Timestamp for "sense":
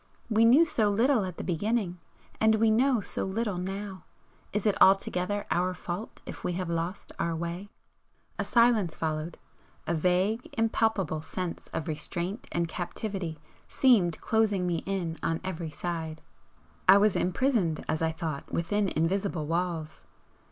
11.21-11.67